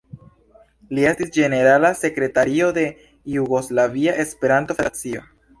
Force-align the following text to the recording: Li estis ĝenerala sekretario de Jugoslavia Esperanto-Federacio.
Li 0.97 1.03
estis 1.09 1.29
ĝenerala 1.35 1.91
sekretario 2.01 2.71
de 2.79 2.87
Jugoslavia 3.37 4.17
Esperanto-Federacio. 4.25 5.27